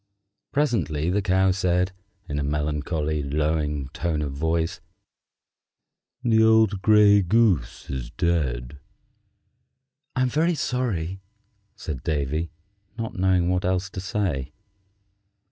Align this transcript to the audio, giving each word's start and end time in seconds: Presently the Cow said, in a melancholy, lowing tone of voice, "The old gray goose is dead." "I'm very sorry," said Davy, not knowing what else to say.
Presently 0.51 1.11
the 1.11 1.21
Cow 1.21 1.51
said, 1.51 1.91
in 2.27 2.39
a 2.39 2.43
melancholy, 2.43 3.21
lowing 3.21 3.87
tone 3.89 4.23
of 4.23 4.31
voice, 4.31 4.81
"The 6.23 6.41
old 6.43 6.81
gray 6.81 7.21
goose 7.21 7.87
is 7.87 8.09
dead." 8.09 8.79
"I'm 10.15 10.29
very 10.29 10.55
sorry," 10.55 11.21
said 11.75 12.01
Davy, 12.01 12.49
not 12.97 13.13
knowing 13.13 13.49
what 13.49 13.63
else 13.63 13.91
to 13.91 14.01
say. 14.01 14.53